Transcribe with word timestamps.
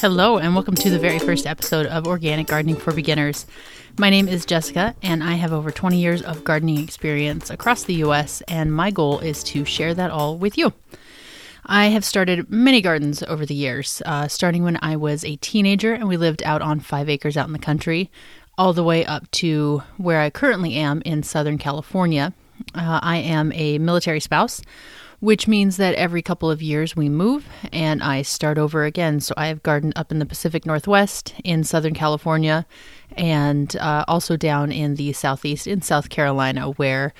Hello, 0.00 0.38
and 0.38 0.54
welcome 0.54 0.76
to 0.76 0.88
the 0.88 0.98
very 0.98 1.18
first 1.18 1.46
episode 1.46 1.84
of 1.84 2.06
Organic 2.06 2.46
Gardening 2.46 2.76
for 2.76 2.90
Beginners. 2.90 3.44
My 3.98 4.08
name 4.08 4.28
is 4.28 4.46
Jessica, 4.46 4.94
and 5.02 5.22
I 5.22 5.34
have 5.34 5.52
over 5.52 5.70
20 5.70 5.98
years 5.98 6.22
of 6.22 6.42
gardening 6.42 6.78
experience 6.78 7.50
across 7.50 7.84
the 7.84 7.96
US, 7.96 8.40
and 8.48 8.74
my 8.74 8.90
goal 8.90 9.18
is 9.18 9.44
to 9.44 9.66
share 9.66 9.92
that 9.92 10.10
all 10.10 10.38
with 10.38 10.56
you. 10.56 10.72
I 11.66 11.88
have 11.88 12.02
started 12.02 12.48
many 12.48 12.80
gardens 12.80 13.22
over 13.24 13.44
the 13.44 13.54
years, 13.54 14.00
uh, 14.06 14.26
starting 14.26 14.62
when 14.62 14.78
I 14.80 14.96
was 14.96 15.22
a 15.22 15.36
teenager 15.36 15.92
and 15.92 16.08
we 16.08 16.16
lived 16.16 16.42
out 16.44 16.62
on 16.62 16.80
five 16.80 17.10
acres 17.10 17.36
out 17.36 17.48
in 17.48 17.52
the 17.52 17.58
country, 17.58 18.10
all 18.56 18.72
the 18.72 18.82
way 18.82 19.04
up 19.04 19.30
to 19.32 19.82
where 19.98 20.22
I 20.22 20.30
currently 20.30 20.76
am 20.76 21.02
in 21.04 21.22
Southern 21.22 21.58
California. 21.58 22.32
Uh, 22.74 23.00
I 23.02 23.18
am 23.18 23.52
a 23.52 23.76
military 23.76 24.20
spouse 24.20 24.62
which 25.20 25.46
means 25.46 25.76
that 25.76 25.94
every 25.94 26.22
couple 26.22 26.50
of 26.50 26.62
years 26.62 26.96
we 26.96 27.08
move 27.08 27.46
and 27.72 28.02
I 28.02 28.22
start 28.22 28.58
over 28.58 28.84
again. 28.84 29.20
So 29.20 29.34
I 29.36 29.46
have 29.46 29.62
gardened 29.62 29.92
up 29.96 30.10
in 30.10 30.18
the 30.18 30.26
Pacific 30.26 30.66
Northwest, 30.66 31.34
in 31.44 31.62
Southern 31.62 31.94
California, 31.94 32.66
and 33.16 33.76
uh, 33.76 34.04
also 34.08 34.36
down 34.36 34.72
in 34.72 34.94
the 34.94 35.12
Southeast 35.12 35.66
in 35.66 35.82
South 35.82 36.08
Carolina, 36.08 36.70
where 36.70 37.12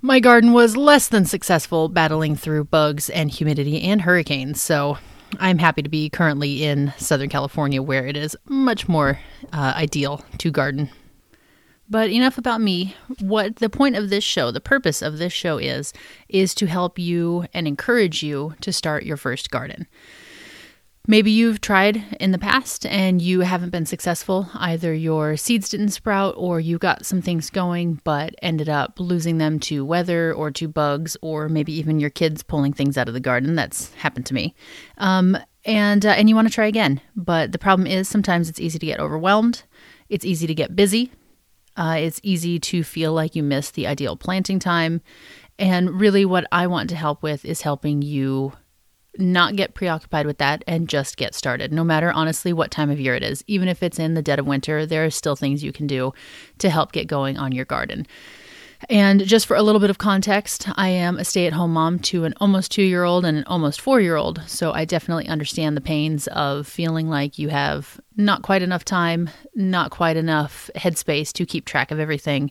my 0.00 0.20
garden 0.20 0.52
was 0.52 0.76
less 0.76 1.08
than 1.08 1.24
successful 1.24 1.88
battling 1.88 2.36
through 2.36 2.64
bugs 2.64 3.10
and 3.10 3.30
humidity 3.30 3.82
and 3.82 4.02
hurricanes. 4.02 4.60
So 4.60 4.98
I'm 5.40 5.58
happy 5.58 5.82
to 5.82 5.88
be 5.88 6.10
currently 6.10 6.62
in 6.62 6.92
Southern 6.96 7.28
California, 7.28 7.82
where 7.82 8.06
it 8.06 8.16
is 8.16 8.36
much 8.46 8.88
more 8.88 9.18
uh, 9.52 9.72
ideal 9.76 10.24
to 10.38 10.50
garden. 10.50 10.90
But 11.88 12.10
enough 12.10 12.38
about 12.38 12.60
me. 12.60 12.96
What 13.20 13.56
the 13.56 13.68
point 13.68 13.96
of 13.96 14.08
this 14.08 14.24
show, 14.24 14.50
the 14.50 14.60
purpose 14.60 15.02
of 15.02 15.18
this 15.18 15.32
show 15.32 15.58
is, 15.58 15.92
is 16.28 16.54
to 16.56 16.66
help 16.66 16.98
you 16.98 17.46
and 17.52 17.66
encourage 17.66 18.22
you 18.22 18.54
to 18.62 18.72
start 18.72 19.04
your 19.04 19.16
first 19.16 19.50
garden. 19.50 19.86
Maybe 21.06 21.30
you've 21.30 21.60
tried 21.60 22.16
in 22.18 22.30
the 22.30 22.38
past 22.38 22.86
and 22.86 23.20
you 23.20 23.40
haven't 23.40 23.68
been 23.68 23.84
successful. 23.84 24.48
Either 24.54 24.94
your 24.94 25.36
seeds 25.36 25.68
didn't 25.68 25.90
sprout 25.90 26.34
or 26.38 26.60
you 26.60 26.78
got 26.78 27.04
some 27.04 27.20
things 27.20 27.50
going 27.50 28.00
but 28.04 28.34
ended 28.40 28.70
up 28.70 28.98
losing 28.98 29.36
them 29.36 29.60
to 29.60 29.84
weather 29.84 30.32
or 30.32 30.50
to 30.52 30.66
bugs 30.66 31.14
or 31.20 31.50
maybe 31.50 31.74
even 31.74 32.00
your 32.00 32.08
kids 32.08 32.42
pulling 32.42 32.72
things 32.72 32.96
out 32.96 33.08
of 33.08 33.12
the 33.12 33.20
garden. 33.20 33.54
That's 33.54 33.92
happened 33.96 34.24
to 34.26 34.34
me. 34.34 34.54
Um, 34.96 35.36
and 35.66 36.06
uh, 36.06 36.10
and 36.10 36.30
you 36.30 36.34
want 36.34 36.48
to 36.48 36.54
try 36.54 36.66
again. 36.66 37.02
But 37.14 37.52
the 37.52 37.58
problem 37.58 37.86
is 37.86 38.08
sometimes 38.08 38.48
it's 38.48 38.60
easy 38.60 38.78
to 38.78 38.86
get 38.86 38.98
overwhelmed. 38.98 39.64
It's 40.08 40.24
easy 40.24 40.46
to 40.46 40.54
get 40.54 40.74
busy 40.74 41.10
uh, 41.76 41.96
it's 41.98 42.20
easy 42.22 42.58
to 42.58 42.82
feel 42.82 43.12
like 43.12 43.34
you 43.34 43.42
miss 43.42 43.70
the 43.70 43.86
ideal 43.86 44.16
planting 44.16 44.58
time. 44.58 45.00
And 45.58 46.00
really, 46.00 46.24
what 46.24 46.46
I 46.50 46.66
want 46.66 46.90
to 46.90 46.96
help 46.96 47.22
with 47.22 47.44
is 47.44 47.62
helping 47.62 48.02
you 48.02 48.52
not 49.16 49.54
get 49.54 49.74
preoccupied 49.74 50.26
with 50.26 50.38
that 50.38 50.64
and 50.66 50.88
just 50.88 51.16
get 51.16 51.34
started. 51.34 51.72
No 51.72 51.84
matter, 51.84 52.10
honestly, 52.10 52.52
what 52.52 52.70
time 52.70 52.90
of 52.90 52.98
year 52.98 53.14
it 53.14 53.22
is, 53.22 53.44
even 53.46 53.68
if 53.68 53.82
it's 53.82 53.98
in 53.98 54.14
the 54.14 54.22
dead 54.22 54.38
of 54.38 54.46
winter, 54.46 54.86
there 54.86 55.04
are 55.04 55.10
still 55.10 55.36
things 55.36 55.62
you 55.62 55.72
can 55.72 55.86
do 55.86 56.12
to 56.58 56.70
help 56.70 56.92
get 56.92 57.06
going 57.06 57.38
on 57.38 57.52
your 57.52 57.64
garden. 57.64 58.06
And 58.88 59.24
just 59.24 59.46
for 59.46 59.56
a 59.56 59.62
little 59.62 59.80
bit 59.80 59.90
of 59.90 59.98
context, 59.98 60.68
I 60.76 60.88
am 60.88 61.18
a 61.18 61.24
stay 61.24 61.46
at 61.46 61.52
home 61.52 61.72
mom 61.72 61.98
to 62.00 62.24
an 62.24 62.34
almost 62.40 62.70
two 62.70 62.82
year 62.82 63.04
old 63.04 63.24
and 63.24 63.38
an 63.38 63.44
almost 63.44 63.80
four 63.80 64.00
year 64.00 64.16
old. 64.16 64.42
So 64.46 64.72
I 64.72 64.84
definitely 64.84 65.28
understand 65.28 65.76
the 65.76 65.80
pains 65.80 66.26
of 66.28 66.66
feeling 66.66 67.08
like 67.08 67.38
you 67.38 67.48
have 67.48 68.00
not 68.16 68.42
quite 68.42 68.62
enough 68.62 68.84
time, 68.84 69.30
not 69.54 69.90
quite 69.90 70.16
enough 70.16 70.70
headspace 70.76 71.32
to 71.32 71.46
keep 71.46 71.64
track 71.64 71.90
of 71.90 71.98
everything. 71.98 72.50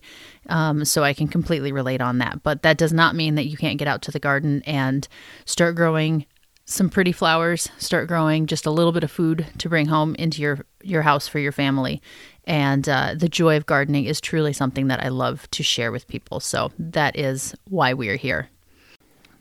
Um, 0.50 0.84
so 0.86 1.04
I 1.04 1.14
can 1.14 1.28
completely 1.28 1.72
relate 1.72 2.02
on 2.02 2.18
that. 2.18 2.44
But 2.44 2.64
that 2.64 2.78
does 2.78 2.94
not 2.94 3.16
mean 3.16 3.36
that 3.36 3.48
you 3.48 3.58
can't 3.58 3.80
get 3.80 3.88
out 3.88 4.02
to 4.04 4.12
the 4.12 4.20
garden 4.20 4.62
and 4.66 5.08
start 5.46 5.76
growing 5.76 6.26
some 6.66 6.90
pretty 6.90 7.12
flowers, 7.12 7.70
start 7.78 8.08
growing 8.08 8.46
just 8.46 8.66
a 8.66 8.72
little 8.72 8.92
bit 8.92 9.04
of 9.04 9.12
food 9.12 9.46
to 9.58 9.70
bring 9.70 9.88
home 9.88 10.16
into 10.16 10.42
your 10.42 10.66
your 10.82 11.02
house 11.02 11.28
for 11.28 11.40
your 11.40 11.52
family, 11.52 12.02
and 12.46 12.88
uh, 12.90 13.16
the 13.16 13.30
joy 13.30 13.58
of 13.58 13.66
gardening 13.66 14.06
is 14.06 14.20
truly 14.20 14.54
something 14.54 14.88
that 14.88 15.04
I 15.04 15.10
love 15.10 15.50
to 15.52 15.64
share 15.64 15.92
with 15.92 16.08
people. 16.08 16.40
So 16.40 16.72
that 16.78 17.18
is 17.18 17.56
why 17.70 17.94
we 17.94 18.10
are 18.10 18.18
here. 18.18 18.50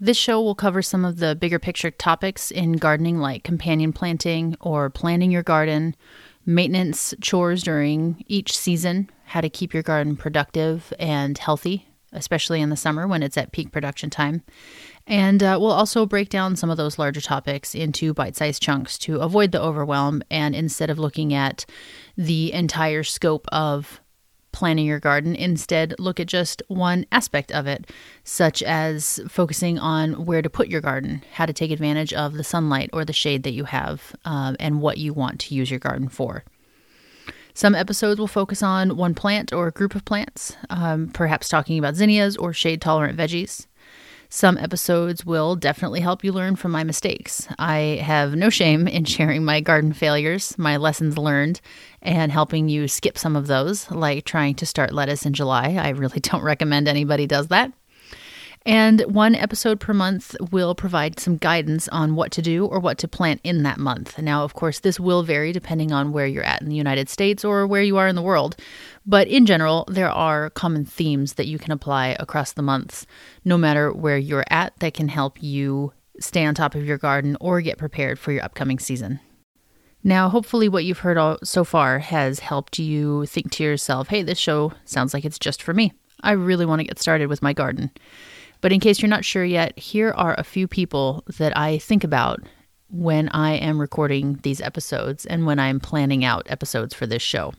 This 0.00 0.16
show 0.16 0.42
will 0.42 0.56
cover 0.56 0.82
some 0.82 1.04
of 1.04 1.18
the 1.18 1.36
bigger 1.36 1.60
picture 1.60 1.92
topics 1.92 2.50
in 2.50 2.72
gardening, 2.72 3.18
like 3.18 3.44
companion 3.44 3.92
planting 3.92 4.56
or 4.60 4.90
planting 4.90 5.30
your 5.30 5.44
garden, 5.44 5.94
maintenance 6.44 7.14
chores 7.20 7.62
during 7.62 8.24
each 8.26 8.56
season, 8.56 9.08
how 9.26 9.40
to 9.40 9.48
keep 9.48 9.72
your 9.72 9.84
garden 9.84 10.16
productive 10.16 10.92
and 10.98 11.38
healthy, 11.38 11.86
especially 12.12 12.60
in 12.60 12.70
the 12.70 12.76
summer 12.76 13.06
when 13.06 13.22
it's 13.22 13.36
at 13.36 13.52
peak 13.52 13.72
production 13.72 14.10
time, 14.10 14.42
and 15.06 15.42
uh, 15.42 15.58
we'll 15.60 15.72
also 15.72 16.06
break 16.06 16.28
down 16.28 16.56
some 16.56 16.70
of 16.70 16.76
those 16.76 16.98
larger 16.98 17.20
topics 17.20 17.74
into 17.74 18.14
bite 18.14 18.36
sized 18.36 18.62
chunks 18.62 18.96
to 18.98 19.20
avoid 19.20 19.52
the 19.52 19.60
overwhelm. 19.60 20.22
And 20.30 20.54
instead 20.54 20.90
of 20.90 20.98
looking 20.98 21.34
at 21.34 21.64
the 22.16 22.52
entire 22.52 23.02
scope 23.02 23.46
of 23.50 24.00
planning 24.52 24.86
your 24.86 25.00
garden, 25.00 25.34
instead 25.34 25.94
look 25.98 26.20
at 26.20 26.26
just 26.26 26.62
one 26.68 27.06
aspect 27.10 27.50
of 27.50 27.66
it, 27.66 27.90
such 28.22 28.62
as 28.62 29.18
focusing 29.28 29.78
on 29.78 30.26
where 30.26 30.42
to 30.42 30.50
put 30.50 30.68
your 30.68 30.82
garden, 30.82 31.22
how 31.32 31.46
to 31.46 31.52
take 31.52 31.70
advantage 31.70 32.12
of 32.12 32.34
the 32.34 32.44
sunlight 32.44 32.90
or 32.92 33.04
the 33.04 33.12
shade 33.12 33.42
that 33.42 33.52
you 33.52 33.64
have, 33.64 34.14
um, 34.24 34.54
and 34.60 34.80
what 34.80 34.98
you 34.98 35.12
want 35.12 35.40
to 35.40 35.54
use 35.54 35.70
your 35.70 35.80
garden 35.80 36.08
for. 36.08 36.44
Some 37.54 37.74
episodes 37.74 38.18
will 38.18 38.26
focus 38.26 38.62
on 38.62 38.96
one 38.96 39.14
plant 39.14 39.52
or 39.52 39.68
a 39.68 39.72
group 39.72 39.94
of 39.94 40.04
plants, 40.04 40.56
um, 40.70 41.08
perhaps 41.08 41.48
talking 41.48 41.78
about 41.78 41.96
zinnias 41.96 42.36
or 42.36 42.52
shade 42.52 42.80
tolerant 42.80 43.18
veggies. 43.18 43.66
Some 44.30 44.56
episodes 44.56 45.26
will 45.26 45.56
definitely 45.56 46.00
help 46.00 46.24
you 46.24 46.32
learn 46.32 46.56
from 46.56 46.70
my 46.70 46.84
mistakes. 46.84 47.46
I 47.58 48.00
have 48.02 48.34
no 48.34 48.48
shame 48.48 48.88
in 48.88 49.04
sharing 49.04 49.44
my 49.44 49.60
garden 49.60 49.92
failures, 49.92 50.56
my 50.56 50.78
lessons 50.78 51.18
learned, 51.18 51.60
and 52.00 52.32
helping 52.32 52.70
you 52.70 52.88
skip 52.88 53.18
some 53.18 53.36
of 53.36 53.46
those, 53.46 53.90
like 53.90 54.24
trying 54.24 54.54
to 54.54 54.64
start 54.64 54.94
lettuce 54.94 55.26
in 55.26 55.34
July. 55.34 55.76
I 55.78 55.90
really 55.90 56.20
don't 56.22 56.42
recommend 56.42 56.88
anybody 56.88 57.26
does 57.26 57.48
that. 57.48 57.72
And 58.64 59.00
one 59.02 59.34
episode 59.34 59.80
per 59.80 59.92
month 59.92 60.36
will 60.52 60.74
provide 60.74 61.18
some 61.18 61.36
guidance 61.36 61.88
on 61.88 62.14
what 62.14 62.30
to 62.32 62.42
do 62.42 62.66
or 62.66 62.78
what 62.78 62.96
to 62.98 63.08
plant 63.08 63.40
in 63.42 63.64
that 63.64 63.78
month. 63.78 64.18
Now, 64.18 64.44
of 64.44 64.54
course, 64.54 64.80
this 64.80 65.00
will 65.00 65.24
vary 65.24 65.52
depending 65.52 65.90
on 65.90 66.12
where 66.12 66.26
you're 66.26 66.44
at 66.44 66.62
in 66.62 66.68
the 66.68 66.76
United 66.76 67.08
States 67.08 67.44
or 67.44 67.66
where 67.66 67.82
you 67.82 67.96
are 67.96 68.06
in 68.06 68.14
the 68.14 68.22
world. 68.22 68.56
But 69.04 69.26
in 69.26 69.46
general, 69.46 69.84
there 69.88 70.10
are 70.10 70.50
common 70.50 70.84
themes 70.84 71.34
that 71.34 71.48
you 71.48 71.58
can 71.58 71.72
apply 71.72 72.16
across 72.20 72.52
the 72.52 72.62
months, 72.62 73.04
no 73.44 73.58
matter 73.58 73.92
where 73.92 74.18
you're 74.18 74.44
at, 74.48 74.78
that 74.78 74.94
can 74.94 75.08
help 75.08 75.42
you 75.42 75.92
stay 76.20 76.44
on 76.44 76.54
top 76.54 76.76
of 76.76 76.86
your 76.86 76.98
garden 76.98 77.36
or 77.40 77.60
get 77.60 77.78
prepared 77.78 78.18
for 78.18 78.30
your 78.30 78.44
upcoming 78.44 78.78
season. 78.78 79.18
Now, 80.04 80.28
hopefully, 80.28 80.68
what 80.68 80.84
you've 80.84 80.98
heard 80.98 81.16
all, 81.16 81.38
so 81.42 81.64
far 81.64 81.98
has 82.00 82.40
helped 82.40 82.78
you 82.78 83.26
think 83.26 83.50
to 83.52 83.64
yourself, 83.64 84.08
hey, 84.08 84.22
this 84.22 84.38
show 84.38 84.72
sounds 84.84 85.14
like 85.14 85.24
it's 85.24 85.38
just 85.38 85.62
for 85.62 85.74
me. 85.74 85.92
I 86.22 86.32
really 86.32 86.66
want 86.66 86.80
to 86.80 86.86
get 86.86 87.00
started 87.00 87.28
with 87.28 87.42
my 87.42 87.52
garden. 87.52 87.90
But 88.62 88.72
in 88.72 88.80
case 88.80 89.02
you're 89.02 89.08
not 89.08 89.24
sure 89.24 89.44
yet, 89.44 89.78
here 89.78 90.12
are 90.12 90.34
a 90.38 90.44
few 90.44 90.66
people 90.66 91.24
that 91.36 91.54
I 91.58 91.78
think 91.78 92.04
about 92.04 92.40
when 92.88 93.28
I 93.30 93.54
am 93.54 93.80
recording 93.80 94.38
these 94.42 94.60
episodes 94.60 95.26
and 95.26 95.44
when 95.44 95.58
I'm 95.58 95.80
planning 95.80 96.24
out 96.24 96.46
episodes 96.48 96.94
for 96.94 97.06
this 97.06 97.22
show. 97.22 97.52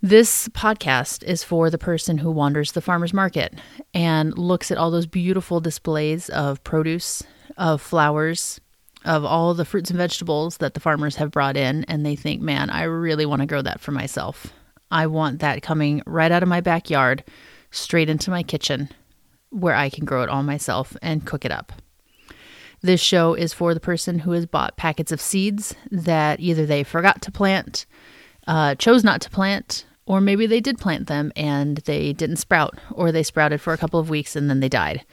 This 0.00 0.48
podcast 0.48 1.24
is 1.24 1.42
for 1.42 1.68
the 1.68 1.78
person 1.78 2.18
who 2.18 2.30
wanders 2.30 2.72
the 2.72 2.80
farmer's 2.80 3.12
market 3.12 3.58
and 3.92 4.38
looks 4.38 4.70
at 4.70 4.78
all 4.78 4.90
those 4.90 5.06
beautiful 5.06 5.60
displays 5.60 6.30
of 6.30 6.62
produce, 6.62 7.22
of 7.58 7.82
flowers, 7.82 8.60
of 9.04 9.24
all 9.24 9.52
the 9.52 9.64
fruits 9.64 9.90
and 9.90 9.98
vegetables 9.98 10.58
that 10.58 10.74
the 10.74 10.80
farmers 10.80 11.16
have 11.16 11.32
brought 11.32 11.56
in, 11.56 11.84
and 11.84 12.06
they 12.06 12.16
think, 12.16 12.40
man, 12.40 12.70
I 12.70 12.84
really 12.84 13.26
want 13.26 13.40
to 13.40 13.46
grow 13.46 13.62
that 13.62 13.80
for 13.80 13.90
myself. 13.90 14.52
I 14.90 15.06
want 15.06 15.40
that 15.40 15.62
coming 15.62 16.02
right 16.06 16.30
out 16.30 16.42
of 16.42 16.48
my 16.48 16.60
backyard, 16.60 17.24
straight 17.70 18.08
into 18.08 18.30
my 18.30 18.42
kitchen, 18.42 18.90
where 19.50 19.74
I 19.74 19.90
can 19.90 20.04
grow 20.04 20.22
it 20.22 20.28
all 20.28 20.42
myself 20.42 20.96
and 21.02 21.26
cook 21.26 21.44
it 21.44 21.52
up. 21.52 21.72
This 22.82 23.00
show 23.00 23.34
is 23.34 23.52
for 23.52 23.74
the 23.74 23.80
person 23.80 24.20
who 24.20 24.32
has 24.32 24.46
bought 24.46 24.76
packets 24.76 25.12
of 25.12 25.20
seeds 25.20 25.74
that 25.90 26.40
either 26.40 26.64
they 26.64 26.82
forgot 26.82 27.20
to 27.22 27.30
plant, 27.30 27.84
uh, 28.46 28.74
chose 28.76 29.04
not 29.04 29.20
to 29.22 29.30
plant, 29.30 29.84
or 30.06 30.20
maybe 30.20 30.46
they 30.46 30.60
did 30.60 30.78
plant 30.78 31.06
them 31.06 31.30
and 31.36 31.78
they 31.78 32.12
didn't 32.12 32.36
sprout, 32.36 32.78
or 32.90 33.12
they 33.12 33.22
sprouted 33.22 33.60
for 33.60 33.72
a 33.72 33.78
couple 33.78 34.00
of 34.00 34.08
weeks 34.08 34.34
and 34.34 34.48
then 34.48 34.60
they 34.60 34.68
died. 34.68 35.04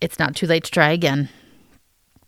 It's 0.00 0.18
not 0.18 0.34
too 0.34 0.46
late 0.46 0.64
to 0.64 0.70
try 0.70 0.90
again. 0.90 1.28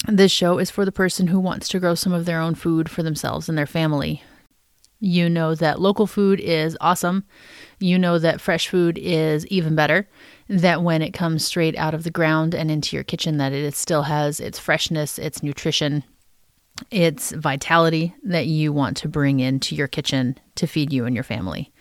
This 0.06 0.32
show 0.32 0.58
is 0.58 0.70
for 0.70 0.84
the 0.84 0.92
person 0.92 1.26
who 1.26 1.40
wants 1.40 1.68
to 1.68 1.80
grow 1.80 1.94
some 1.94 2.12
of 2.12 2.24
their 2.24 2.40
own 2.40 2.54
food 2.54 2.88
for 2.88 3.02
themselves 3.02 3.48
and 3.48 3.58
their 3.58 3.66
family. 3.66 4.22
You 5.00 5.30
know 5.30 5.54
that 5.54 5.80
local 5.80 6.06
food 6.06 6.40
is 6.40 6.76
awesome. 6.80 7.24
You 7.78 7.98
know 7.98 8.18
that 8.18 8.40
fresh 8.40 8.68
food 8.68 8.98
is 8.98 9.46
even 9.46 9.74
better 9.74 10.06
that 10.48 10.82
when 10.82 11.00
it 11.00 11.12
comes 11.12 11.44
straight 11.44 11.76
out 11.76 11.94
of 11.94 12.04
the 12.04 12.10
ground 12.10 12.54
and 12.54 12.70
into 12.70 12.96
your 12.96 13.04
kitchen 13.04 13.38
that 13.38 13.52
it 13.52 13.74
still 13.74 14.02
has 14.02 14.40
its 14.40 14.58
freshness, 14.58 15.18
its 15.18 15.42
nutrition, 15.42 16.04
its 16.90 17.32
vitality 17.32 18.14
that 18.24 18.46
you 18.46 18.72
want 18.72 18.96
to 18.98 19.08
bring 19.08 19.40
into 19.40 19.74
your 19.74 19.88
kitchen 19.88 20.38
to 20.56 20.66
feed 20.66 20.92
you 20.92 21.06
and 21.06 21.14
your 21.14 21.24
family. 21.24 21.72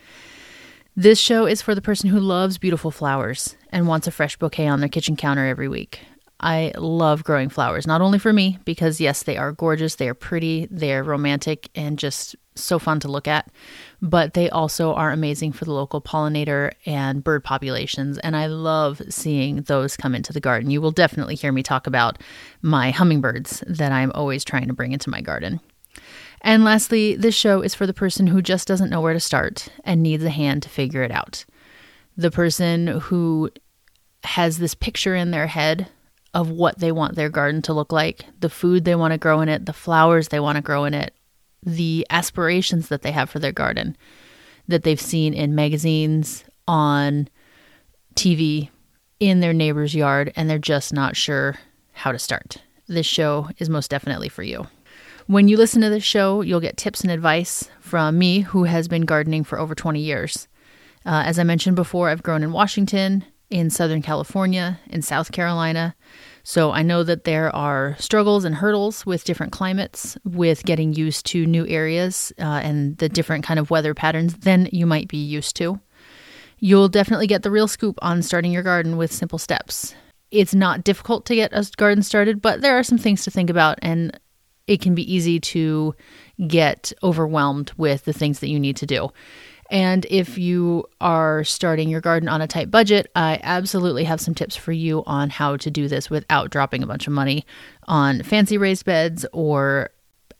This 0.96 1.18
show 1.18 1.46
is 1.46 1.62
for 1.62 1.74
the 1.74 1.82
person 1.82 2.10
who 2.10 2.20
loves 2.20 2.58
beautiful 2.58 2.90
flowers 2.90 3.56
and 3.70 3.86
wants 3.86 4.06
a 4.06 4.10
fresh 4.10 4.36
bouquet 4.36 4.66
on 4.66 4.80
their 4.80 4.88
kitchen 4.88 5.16
counter 5.16 5.46
every 5.46 5.68
week. 5.68 6.00
I 6.40 6.72
love 6.76 7.22
growing 7.22 7.50
flowers, 7.50 7.86
not 7.86 8.00
only 8.00 8.18
for 8.18 8.32
me, 8.32 8.58
because 8.64 9.00
yes, 9.00 9.22
they 9.22 9.36
are 9.36 9.52
gorgeous, 9.52 9.96
they 9.96 10.08
are 10.08 10.14
pretty, 10.14 10.66
they're 10.70 11.04
romantic, 11.04 11.68
and 11.74 11.98
just 11.98 12.34
so 12.54 12.78
fun 12.78 13.00
to 13.00 13.08
look 13.08 13.28
at, 13.28 13.50
but 14.02 14.34
they 14.34 14.50
also 14.50 14.94
are 14.94 15.10
amazing 15.10 15.52
for 15.52 15.64
the 15.64 15.72
local 15.72 16.00
pollinator 16.00 16.72
and 16.86 17.22
bird 17.22 17.44
populations. 17.44 18.18
And 18.18 18.36
I 18.36 18.46
love 18.46 19.00
seeing 19.08 19.62
those 19.62 19.96
come 19.96 20.14
into 20.14 20.32
the 20.32 20.40
garden. 20.40 20.70
You 20.70 20.80
will 20.80 20.90
definitely 20.90 21.34
hear 21.34 21.52
me 21.52 21.62
talk 21.62 21.86
about 21.86 22.18
my 22.62 22.90
hummingbirds 22.90 23.62
that 23.66 23.92
I'm 23.92 24.12
always 24.14 24.44
trying 24.44 24.68
to 24.68 24.74
bring 24.74 24.92
into 24.92 25.10
my 25.10 25.20
garden. 25.20 25.60
And 26.42 26.64
lastly, 26.64 27.16
this 27.16 27.34
show 27.34 27.60
is 27.60 27.74
for 27.74 27.86
the 27.86 27.94
person 27.94 28.26
who 28.26 28.40
just 28.40 28.66
doesn't 28.66 28.90
know 28.90 29.00
where 29.00 29.12
to 29.12 29.20
start 29.20 29.68
and 29.84 30.02
needs 30.02 30.24
a 30.24 30.30
hand 30.30 30.62
to 30.62 30.68
figure 30.68 31.02
it 31.02 31.10
out. 31.10 31.44
The 32.16 32.30
person 32.30 32.86
who 32.86 33.50
has 34.24 34.58
this 34.58 34.74
picture 34.74 35.14
in 35.14 35.30
their 35.30 35.46
head 35.46 35.88
of 36.32 36.50
what 36.50 36.78
they 36.78 36.92
want 36.92 37.16
their 37.16 37.28
garden 37.28 37.62
to 37.62 37.72
look 37.72 37.92
like, 37.92 38.24
the 38.40 38.50
food 38.50 38.84
they 38.84 38.94
want 38.94 39.12
to 39.12 39.18
grow 39.18 39.40
in 39.40 39.48
it, 39.48 39.66
the 39.66 39.72
flowers 39.72 40.28
they 40.28 40.40
want 40.40 40.56
to 40.56 40.62
grow 40.62 40.84
in 40.84 40.94
it, 40.94 41.14
the 41.62 42.06
aspirations 42.10 42.88
that 42.88 43.02
they 43.02 43.12
have 43.12 43.28
for 43.28 43.38
their 43.38 43.52
garden 43.52 43.96
that 44.68 44.84
they've 44.84 45.00
seen 45.00 45.34
in 45.34 45.54
magazines, 45.54 46.44
on 46.66 47.28
TV, 48.14 48.70
in 49.18 49.40
their 49.40 49.52
neighbor's 49.52 49.94
yard, 49.94 50.32
and 50.36 50.48
they're 50.48 50.58
just 50.58 50.92
not 50.92 51.16
sure 51.16 51.56
how 51.92 52.12
to 52.12 52.18
start. 52.18 52.58
This 52.86 53.06
show 53.06 53.48
is 53.58 53.68
most 53.68 53.90
definitely 53.90 54.28
for 54.28 54.42
you. 54.42 54.66
When 55.26 55.48
you 55.48 55.56
listen 55.56 55.82
to 55.82 55.90
this 55.90 56.04
show, 56.04 56.40
you'll 56.40 56.60
get 56.60 56.76
tips 56.76 57.02
and 57.02 57.10
advice 57.10 57.68
from 57.80 58.18
me, 58.18 58.40
who 58.40 58.64
has 58.64 58.88
been 58.88 59.02
gardening 59.02 59.44
for 59.44 59.58
over 59.58 59.74
20 59.74 60.00
years. 60.00 60.48
Uh, 61.04 61.22
as 61.24 61.38
I 61.38 61.44
mentioned 61.44 61.76
before, 61.76 62.08
I've 62.08 62.22
grown 62.22 62.42
in 62.42 62.52
Washington, 62.52 63.24
in 63.50 63.68
Southern 63.68 64.00
California, 64.00 64.80
in 64.88 65.02
South 65.02 65.32
Carolina, 65.32 65.94
so 66.42 66.72
I 66.72 66.82
know 66.82 67.02
that 67.02 67.24
there 67.24 67.54
are 67.54 67.96
struggles 67.98 68.44
and 68.44 68.54
hurdles 68.54 69.04
with 69.04 69.24
different 69.24 69.52
climates, 69.52 70.16
with 70.24 70.64
getting 70.64 70.94
used 70.94 71.26
to 71.26 71.46
new 71.46 71.66
areas 71.66 72.32
uh, 72.38 72.60
and 72.62 72.96
the 72.98 73.08
different 73.08 73.44
kind 73.44 73.60
of 73.60 73.70
weather 73.70 73.94
patterns 73.94 74.34
than 74.38 74.68
you 74.72 74.86
might 74.86 75.08
be 75.08 75.18
used 75.18 75.56
to. 75.56 75.78
You'll 76.58 76.88
definitely 76.88 77.26
get 77.26 77.42
the 77.42 77.50
real 77.50 77.68
scoop 77.68 77.98
on 78.02 78.22
starting 78.22 78.52
your 78.52 78.62
garden 78.62 78.96
with 78.96 79.12
simple 79.12 79.38
steps. 79.38 79.94
It's 80.30 80.54
not 80.54 80.84
difficult 80.84 81.26
to 81.26 81.34
get 81.34 81.52
a 81.52 81.68
garden 81.76 82.02
started, 82.02 82.40
but 82.40 82.60
there 82.60 82.78
are 82.78 82.84
some 82.84 82.98
things 82.98 83.24
to 83.24 83.30
think 83.30 83.50
about, 83.50 83.78
and 83.82 84.18
it 84.66 84.80
can 84.80 84.94
be 84.94 85.12
easy 85.12 85.40
to 85.40 85.94
get 86.46 86.92
overwhelmed 87.02 87.72
with 87.76 88.04
the 88.04 88.12
things 88.12 88.40
that 88.40 88.48
you 88.48 88.60
need 88.60 88.76
to 88.76 88.86
do. 88.86 89.10
And 89.70 90.04
if 90.10 90.36
you 90.36 90.84
are 91.00 91.44
starting 91.44 91.88
your 91.88 92.00
garden 92.00 92.28
on 92.28 92.42
a 92.42 92.48
tight 92.48 92.70
budget, 92.70 93.10
I 93.14 93.38
absolutely 93.42 94.04
have 94.04 94.20
some 94.20 94.34
tips 94.34 94.56
for 94.56 94.72
you 94.72 95.04
on 95.06 95.30
how 95.30 95.56
to 95.58 95.70
do 95.70 95.86
this 95.86 96.10
without 96.10 96.50
dropping 96.50 96.82
a 96.82 96.86
bunch 96.86 97.06
of 97.06 97.12
money 97.12 97.46
on 97.86 98.22
fancy 98.24 98.58
raised 98.58 98.84
beds 98.84 99.24
or 99.32 99.90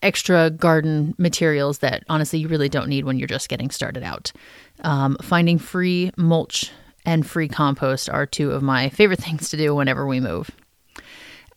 extra 0.03 0.49
garden 0.49 1.15
materials 1.17 1.79
that 1.79 2.03
honestly 2.09 2.39
you 2.39 2.47
really 2.47 2.69
don't 2.69 2.89
need 2.89 3.05
when 3.05 3.17
you're 3.17 3.27
just 3.27 3.49
getting 3.49 3.69
started 3.69 4.03
out. 4.03 4.33
Um, 4.81 5.15
finding 5.21 5.57
free 5.57 6.11
mulch 6.17 6.71
and 7.05 7.25
free 7.25 7.47
compost 7.47 8.09
are 8.09 8.25
two 8.25 8.51
of 8.51 8.61
my 8.61 8.89
favorite 8.89 9.19
things 9.23 9.49
to 9.49 9.57
do 9.57 9.73
whenever 9.73 10.05
we 10.05 10.19
move. 10.19 10.49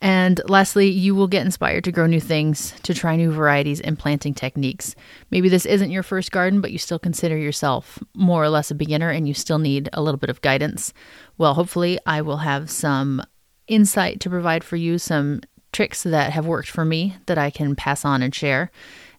And 0.04 0.42
lastly, 0.50 0.90
you 0.90 1.14
will 1.14 1.28
get 1.28 1.46
inspired 1.46 1.84
to 1.84 1.92
grow 1.92 2.04
new 2.04 2.20
things, 2.20 2.78
to 2.82 2.92
try 2.92 3.16
new 3.16 3.32
varieties 3.32 3.80
and 3.80 3.98
planting 3.98 4.34
techniques. 4.34 4.94
Maybe 5.30 5.48
this 5.48 5.64
isn't 5.64 5.90
your 5.90 6.02
first 6.02 6.30
garden, 6.30 6.60
but 6.60 6.72
you 6.72 6.76
still 6.76 6.98
consider 6.98 7.38
yourself 7.38 7.98
more 8.14 8.44
or 8.44 8.50
less 8.50 8.70
a 8.70 8.74
beginner 8.74 9.08
and 9.08 9.26
you 9.26 9.32
still 9.32 9.58
need 9.58 9.88
a 9.94 10.02
little 10.02 10.18
bit 10.18 10.28
of 10.28 10.42
guidance. 10.42 10.92
Well, 11.38 11.54
hopefully, 11.54 11.98
I 12.04 12.20
will 12.20 12.36
have 12.36 12.70
some 12.70 13.22
insight 13.66 14.20
to 14.20 14.28
provide 14.28 14.62
for 14.62 14.76
you, 14.76 14.98
some 14.98 15.40
tricks 15.72 16.02
that 16.02 16.32
have 16.32 16.44
worked 16.44 16.68
for 16.68 16.84
me 16.84 17.16
that 17.24 17.38
I 17.38 17.48
can 17.48 17.74
pass 17.74 18.04
on 18.04 18.20
and 18.20 18.34
share. 18.34 18.70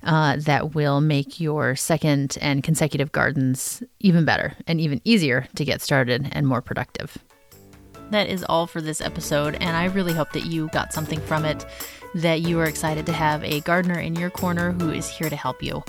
Uh, 0.03 0.35
that 0.41 0.75
will 0.75 1.01
make 1.01 1.39
your 1.39 1.75
second 1.75 2.37
and 2.39 2.63
consecutive 2.63 3.11
gardens 3.11 3.81
even 3.99 4.23
better 4.23 4.53
and 4.67 4.79
even 4.79 5.01
easier 5.03 5.47
to 5.55 5.65
get 5.65 5.81
started 5.81 6.29
and 6.31 6.45
more 6.45 6.61
productive 6.61 7.17
that 8.11 8.27
is 8.27 8.43
all 8.43 8.67
for 8.67 8.81
this 8.81 9.01
episode, 9.01 9.55
and 9.55 9.75
I 9.75 9.85
really 9.85 10.13
hope 10.13 10.31
that 10.33 10.45
you 10.45 10.69
got 10.69 10.93
something 10.93 11.19
from 11.21 11.45
it, 11.45 11.65
that 12.15 12.41
you 12.41 12.59
are 12.59 12.65
excited 12.65 13.05
to 13.07 13.13
have 13.13 13.43
a 13.43 13.61
gardener 13.61 13.99
in 13.99 14.15
your 14.15 14.29
corner 14.29 14.71
who 14.71 14.91
is 14.91 15.09
here 15.09 15.29
to 15.29 15.35
help 15.35 15.61
you. 15.61 15.83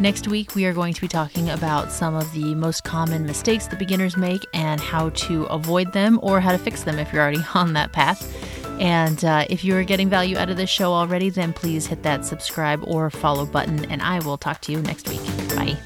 Next 0.00 0.26
week, 0.26 0.54
we 0.54 0.64
are 0.64 0.72
going 0.72 0.94
to 0.94 1.00
be 1.00 1.08
talking 1.08 1.50
about 1.50 1.92
some 1.92 2.14
of 2.14 2.32
the 2.32 2.54
most 2.54 2.84
common 2.84 3.26
mistakes 3.26 3.66
that 3.66 3.78
beginners 3.78 4.16
make 4.16 4.42
and 4.54 4.80
how 4.80 5.10
to 5.10 5.44
avoid 5.44 5.92
them 5.92 6.18
or 6.22 6.40
how 6.40 6.52
to 6.52 6.58
fix 6.58 6.84
them 6.84 6.98
if 6.98 7.12
you're 7.12 7.20
already 7.20 7.44
on 7.54 7.74
that 7.74 7.92
path. 7.92 8.34
And 8.80 9.22
uh, 9.26 9.44
if 9.50 9.62
you 9.62 9.76
are 9.76 9.84
getting 9.84 10.08
value 10.08 10.38
out 10.38 10.48
of 10.48 10.56
this 10.56 10.70
show 10.70 10.94
already, 10.94 11.28
then 11.28 11.52
please 11.52 11.86
hit 11.86 12.02
that 12.04 12.24
subscribe 12.24 12.82
or 12.84 13.10
follow 13.10 13.44
button, 13.44 13.84
and 13.90 14.00
I 14.00 14.20
will 14.20 14.38
talk 14.38 14.62
to 14.62 14.72
you 14.72 14.80
next 14.80 15.06
week. 15.06 15.20
Bye. 15.54 15.78